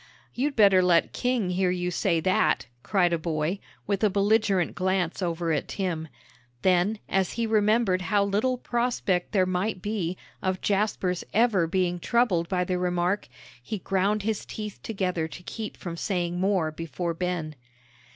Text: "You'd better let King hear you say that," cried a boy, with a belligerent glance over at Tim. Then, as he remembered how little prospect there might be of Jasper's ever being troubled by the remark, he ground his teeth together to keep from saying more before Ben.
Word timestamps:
"You'd 0.33 0.55
better 0.55 0.81
let 0.81 1.13
King 1.13 1.51
hear 1.51 1.69
you 1.69 1.91
say 1.91 2.19
that," 2.21 2.65
cried 2.81 3.13
a 3.13 3.19
boy, 3.19 3.59
with 3.85 4.03
a 4.03 4.09
belligerent 4.09 4.73
glance 4.73 5.21
over 5.21 5.51
at 5.51 5.67
Tim. 5.67 6.07
Then, 6.63 6.97
as 7.07 7.33
he 7.33 7.45
remembered 7.45 8.01
how 8.01 8.23
little 8.23 8.57
prospect 8.57 9.31
there 9.31 9.45
might 9.45 9.79
be 9.79 10.17
of 10.41 10.59
Jasper's 10.59 11.23
ever 11.35 11.67
being 11.67 11.99
troubled 11.99 12.49
by 12.49 12.63
the 12.63 12.79
remark, 12.79 13.27
he 13.61 13.77
ground 13.77 14.23
his 14.23 14.43
teeth 14.43 14.79
together 14.81 15.27
to 15.27 15.43
keep 15.43 15.77
from 15.77 15.95
saying 15.95 16.39
more 16.39 16.71
before 16.71 17.13
Ben. 17.13 17.53